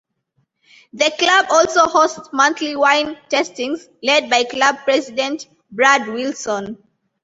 [0.93, 6.79] The club also hosts monthly wine tastings led by club President Brad Wilson.